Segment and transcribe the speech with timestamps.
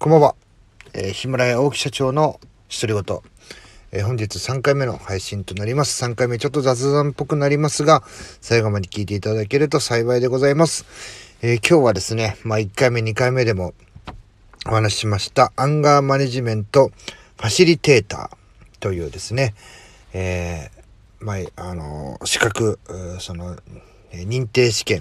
[0.00, 0.36] こんばんは。
[0.94, 2.38] えー、ヒマラヤ大木社長の
[2.70, 3.18] 独り言。
[3.90, 6.04] えー、本日3回目の配信となります。
[6.04, 8.04] 3回目ちょっと雑談っぽくなりますが、
[8.40, 10.86] 最後まで聞いていただけると幸いでございます。
[11.42, 13.74] えー、今日はですね、まあ1回目、2回目でも
[14.68, 19.56] お話ししましたアンガーマネジメントファシリテーターというですね、
[20.12, 20.70] え、
[21.18, 22.78] まあ、あの、資格、
[23.18, 23.56] その、
[24.12, 25.00] 認定試験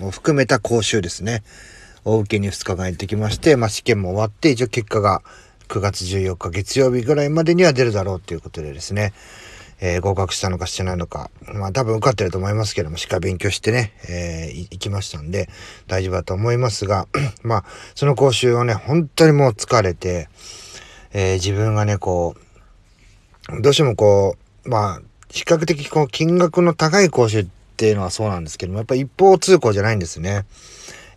[0.00, 1.42] を含めた講習ですね。
[2.08, 5.22] お受けに2日間行ってきまして、まあ、試験も終わって、一応結果が
[5.68, 9.12] 9月14日月曜日ぐらいまでには出るだろうということでですね、
[9.80, 15.48] えー、合格したのかしてないのか、まあ多分受かってると思いますけども、しっかり勉強してね、えー、行きましたんで、
[15.88, 17.08] 大丈夫だと思いますが、
[17.42, 17.64] まあ、
[17.96, 20.28] その講習をね、本当にもう疲れて、
[21.12, 22.36] えー、自分がね、こ
[23.48, 27.46] う、どうしてもこう、まあ、比較的こう、金額の高い講習っ
[27.76, 30.46] ていうのはそうなんですけども、やっぱ一方通行じゃないんですね。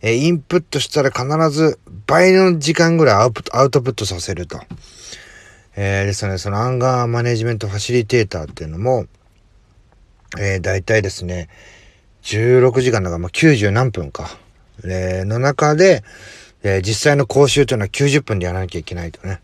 [0.02, 4.59] えインプットしたら必ず倍の時間ぐらいアウアウトプットさせると。
[5.76, 9.05] えー、ですね、そのアンガーマネジメントファシリテーターっていうのも、
[10.38, 11.48] えー、大体ですね、
[12.23, 14.29] 16時間だから、まあ、90何分か。
[14.84, 16.04] えー、の中で、
[16.63, 19.41] えー、実際の講習というのは90分でやらなきゃいけないとね。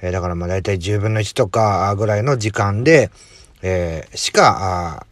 [0.00, 3.10] えー、だからまあ大体10分の1とかぐらいの時間で、
[3.62, 5.06] えー、しか、あ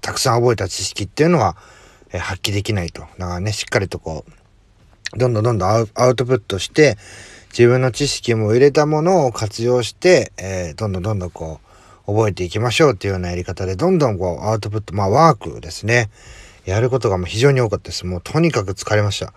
[0.00, 1.56] たくさん覚えた知識っていうのは、
[2.12, 3.02] え発揮できないと。
[3.18, 4.24] だからね、しっかりとこ
[5.14, 6.96] う、どんどんどんどんアウトプットして、
[7.50, 11.60] 自分の知識も入れたものを活用して、えー、どんどんどんどんこ
[12.06, 16.10] う、覚えていきましょうっていうようなやり方で、どんどんこう、アウトプット、まあワークですね。
[16.64, 18.06] やることがもう非常に多かったです。
[18.06, 19.32] もうとにかく疲れました。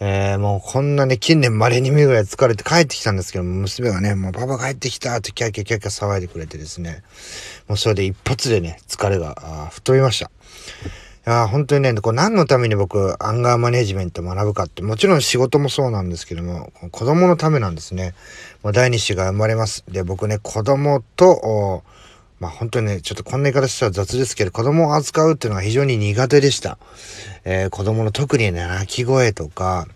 [0.00, 7.02] えー、もうこんなね、近年稀に見るぐらい疲れて帰ってきたんですけど、娘がね、もうパパ帰ってきたってキャキャキャキャ騒いでくれてですね、
[7.66, 10.30] もうそれで一発でね、疲れが吹っ飛びました。
[11.28, 18.14] や本当にね、こう何のために僕、アンガーマネジメント学ぶかって、もちろん仕事もそうなんですけども、子供のためなんですね。
[18.62, 19.84] もう第二子が生まれます。
[19.88, 21.82] で、僕ね、子供と、
[22.40, 26.78] まあ本当にね、ちょっとこんな言い方したら雑ですけど、子供を扱うっていうのは非常に苦手でした。
[27.44, 29.86] えー、子供の特にね、泣き声とか、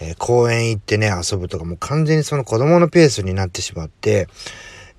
[0.00, 4.26] えー、公園行ってね、遊ぶとか、もう完全にその子供のペースになってしまって、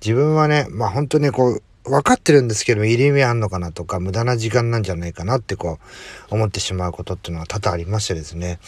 [0.00, 5.78] 自分はね、まあ本当にこう、分かってるんですけど、入り目あんのかなとか、無駄な時間なんじゃないかなってこ
[6.30, 8.58] う、思ってしまうことっていうのは多々ありましてですね。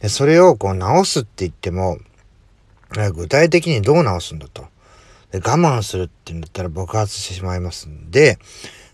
[0.00, 1.98] で、それをこう直すって言っても、
[3.14, 4.66] 具体的にどう直すんだと。
[5.32, 8.38] で、我慢するって言ったら爆発してしまいますんで、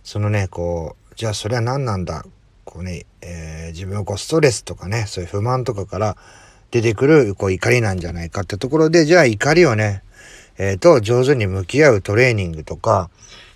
[0.03, 2.25] そのね、こう、じゃあそれは何なんだ？
[2.65, 6.17] こうね、えー、自分をこうストレスとかね、そういう不満とかから
[6.71, 10.03] 出てくるこう怒りなんじゃないかってところで、じゃあ怒りをね、
[10.59, 13.11] えー、と上手に向き合うトレーニングとか、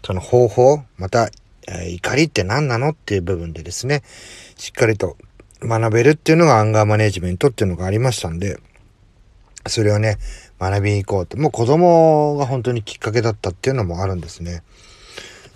[0.04, 1.30] その方法、また、
[1.68, 4.02] えー、怒りって何なのっていう部分でですね、
[4.56, 5.16] しっかりと
[5.60, 8.58] 学べるっていうのがアンガーマネジメントっていうのがありましたんで、
[9.66, 10.18] それをね、
[10.60, 11.36] 学びに行こうと。
[11.36, 14.62] もう子供が本当にきっかけだったっていうのもあるんですね。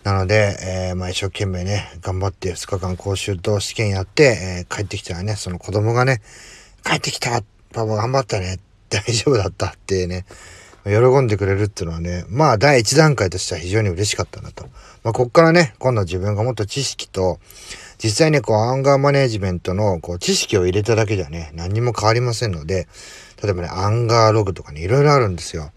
[0.03, 0.57] なので、
[0.91, 6.23] えー、まあ一生懸命ね、頑張って2日間講習と試験やって、えー、帰ってきたらね、その子供がね、
[6.85, 7.43] 帰ってきた
[7.73, 8.59] パパ頑張ったね
[8.89, 10.25] 大丈夫だったってね、
[10.85, 14.65] 喜んでくれるっていうのはね、まあ第一段階としては非常に嬉しかったなと。
[15.03, 17.39] まあこっからね、今度自分がもっと知識と、
[17.99, 22.89] 実際ね、こうアンガーマネジメントのこう知識を入れただけじゃね、何にも変わりませんので、
[23.43, 25.71] 例えばね、アンガーログとかね、いろいろあるんですよ。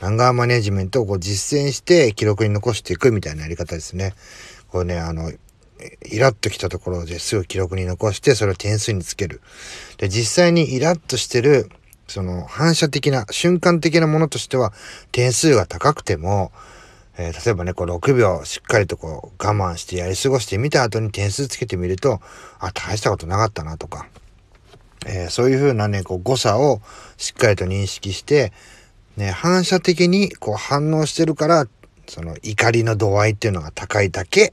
[0.00, 4.14] アンガーマネジメントをこう実践して記録に残していくみたいなやり方ですね。
[4.68, 5.32] こうね、あの、
[6.02, 9.40] イラッときたところですぐ記録に残して、それを点数につける。
[9.98, 11.70] で、実際にイラッとしてる
[12.06, 14.72] その反射的な、瞬間的なものとしては
[15.12, 16.52] 点数が高くても、
[17.16, 22.20] えー、例えばね、こう6秒しっかりとこう我慢してやり過ごしてみた後に点数つけてみると、
[22.58, 24.08] あ、大したことなかったなとか、
[25.06, 26.80] えー、そういうふうなね、こう誤差を
[27.16, 28.52] しっかりと認識して、
[29.16, 31.66] ね、反射的にこう反応してるから、
[32.06, 34.52] その怒りの度合いっていうのが高いだけ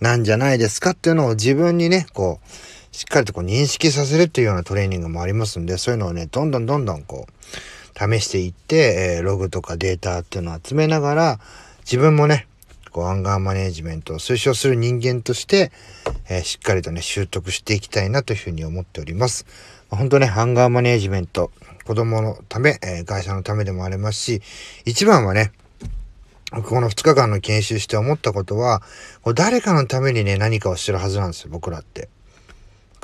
[0.00, 2.46] なんじゃないですかっていうのを自分にね、こう、
[2.96, 11.40] しっかりとこう認識させるっていうようなトレーニングもありますんで、そういうのをね、どんどんどんどんこう、試していって、えー、ログとかデータっていうのを集めながら、
[11.80, 12.46] 自分もね、
[12.92, 15.72] こう、アンガーマネージメントを推奨する人間として、
[16.30, 19.44] えー、しっかりとね、習得していきたいなというふうに思っております。
[19.90, 21.50] 本当ね、アンガーマネージメント、
[21.84, 24.42] 子供のため、えー、会社のためでもありますし、
[24.86, 25.52] 一番はね、
[26.50, 28.80] この2日間の研修して思ったことは、
[29.20, 32.08] こう誰かのためにね、何かをしてるはずなんですよ、僕らって。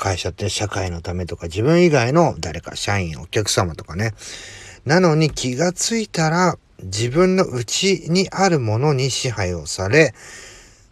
[0.03, 4.15] 会社って社会のためとか自分以外の誰か社員お客様とかね
[4.85, 10.13] なのに気がついたら自分の内にあるものに支配をされ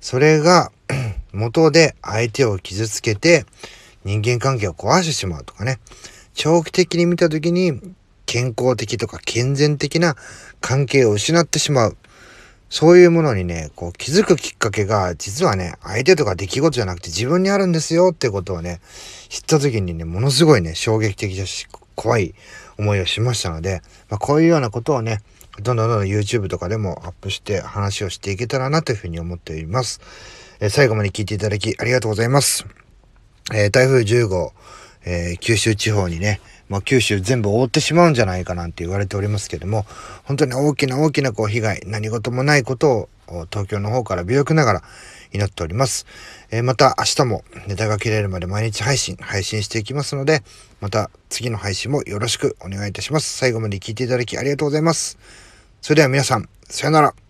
[0.01, 0.71] それが
[1.35, 3.47] 元で相手を傷つけて
[4.05, 5.81] 人間関係を壊してしまうとかね
[6.35, 7.81] 長期的に見た時に
[8.27, 10.15] 健康的とか健全的な
[10.61, 11.97] 関係を失ってしまう。
[12.71, 18.81] そういうものにね、こう気づくきっかけが、実はね、相手とか出来事じゃなくて自分にあるんですよってことをね、
[19.29, 22.35] 知った時にね、ものすごいね、衝撃的だし、怖い
[22.79, 25.21] 思いをしましたので、まあ、こういうようなことをね、
[25.61, 30.01] どんどんどんどん YouTube とかでもアップして話をしていけたらなというふうに思っております。
[30.61, 32.67] えー、最後まで聞いていただきありがとうございます。
[33.53, 34.53] えー、台風10号、
[35.05, 36.41] えー、九州地方にね、
[36.71, 39.85] まあ、九州全部覆ってしまうんじゃないかなんて言われておりますけども、
[40.25, 44.83] 本当に大きな大きなこう被害、何事もないことを東京の方から微力ながら
[45.33, 46.07] 祈っております。
[46.53, 50.43] えー、また明日もネタが切れるまで毎日配信、配信していきますので、
[50.81, 53.37] また次の配信もよろしくお願いいたします。
[53.37, 55.19] 最後まで聞いていただきありがとうございます。
[55.83, 57.30] それでは皆さん、さよなら。